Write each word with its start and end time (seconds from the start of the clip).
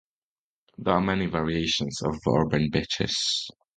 There 0.79 0.95
are 0.95 0.99
many 0.99 1.27
variations 1.27 2.01
of 2.01 2.19
urban 2.27 2.71
beaches. 2.71 3.47